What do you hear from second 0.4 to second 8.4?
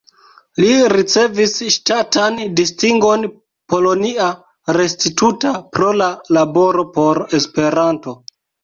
Li ricevis ŝtatan distingon "Polonia Restituta" pro la laboro por Esperanto.